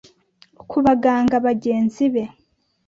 ku 0.69 0.77
baganga 0.85 1.35
bagenzi 1.45 2.05
be 2.13 2.23